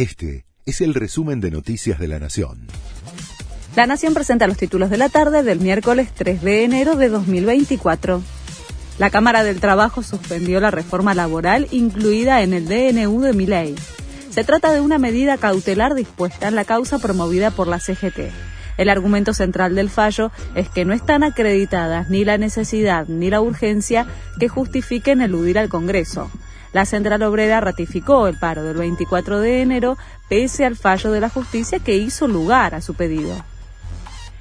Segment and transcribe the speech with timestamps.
[0.00, 2.68] Este es el resumen de Noticias de la Nación.
[3.76, 8.22] La Nación presenta los títulos de la tarde del miércoles 3 de enero de 2024.
[8.98, 13.74] La Cámara del Trabajo suspendió la reforma laboral incluida en el DNU de Miley.
[14.30, 18.32] Se trata de una medida cautelar dispuesta en la causa promovida por la CGT.
[18.78, 23.42] El argumento central del fallo es que no están acreditadas ni la necesidad ni la
[23.42, 24.06] urgencia
[24.38, 26.30] que justifiquen eludir al Congreso.
[26.72, 29.98] La Central Obrera ratificó el paro del 24 de enero
[30.28, 33.44] pese al fallo de la justicia que hizo lugar a su pedido.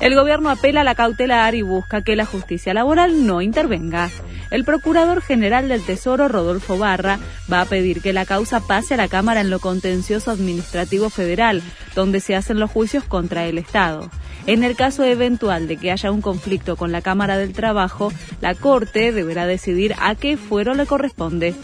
[0.00, 4.08] El gobierno apela a la cautelar y busca que la justicia laboral no intervenga.
[4.50, 7.18] El procurador general del Tesoro, Rodolfo Barra,
[7.52, 11.62] va a pedir que la causa pase a la Cámara en lo contencioso administrativo federal,
[11.94, 14.10] donde se hacen los juicios contra el Estado.
[14.46, 18.10] En el caso eventual de que haya un conflicto con la Cámara del Trabajo,
[18.40, 21.54] la Corte deberá decidir a qué fuero le corresponde.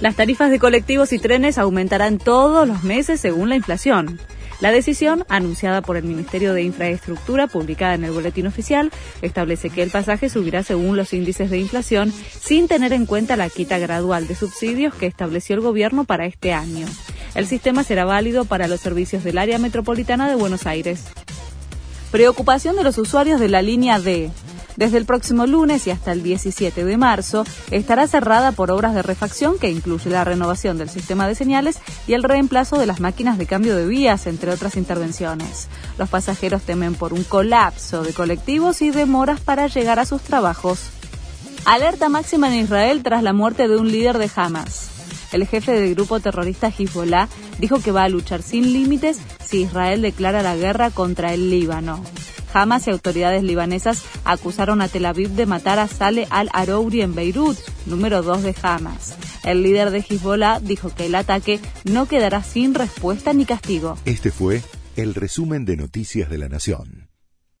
[0.00, 4.18] Las tarifas de colectivos y trenes aumentarán todos los meses según la inflación.
[4.60, 9.82] La decisión, anunciada por el Ministerio de Infraestructura, publicada en el Boletín Oficial, establece que
[9.82, 14.26] el pasaje subirá según los índices de inflación, sin tener en cuenta la quita gradual
[14.26, 16.86] de subsidios que estableció el gobierno para este año.
[17.34, 21.04] El sistema será válido para los servicios del área metropolitana de Buenos Aires.
[22.10, 24.30] Preocupación de los usuarios de la línea D.
[24.80, 29.02] Desde el próximo lunes y hasta el 17 de marzo estará cerrada por obras de
[29.02, 33.36] refacción que incluye la renovación del sistema de señales y el reemplazo de las máquinas
[33.36, 35.68] de cambio de vías, entre otras intervenciones.
[35.98, 40.80] Los pasajeros temen por un colapso de colectivos y demoras para llegar a sus trabajos.
[41.66, 44.88] Alerta máxima en Israel tras la muerte de un líder de Hamas.
[45.30, 50.00] El jefe del grupo terrorista Hezbollah dijo que va a luchar sin límites si Israel
[50.00, 52.02] declara la guerra contra el Líbano.
[52.52, 57.58] Hamas y autoridades libanesas acusaron a Tel Aviv de matar a Saleh al-Arouri en Beirut,
[57.86, 59.16] número 2 de Hamas.
[59.44, 63.98] El líder de Hezbollah dijo que el ataque no quedará sin respuesta ni castigo.
[64.04, 64.62] Este fue
[64.96, 67.09] el resumen de Noticias de la Nación.